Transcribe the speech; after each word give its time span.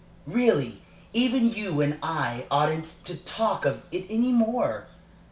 "Really, 0.25 0.81
even 1.13 1.51
you 1.51 1.79
and 1.79 1.99
I 2.01 2.47
oughtn't 2.49 2.85
to 3.05 3.15
talk 3.15 3.65
of 3.67 3.83
it 3.91 4.07
any 4.09 4.31
more. 4.31 4.87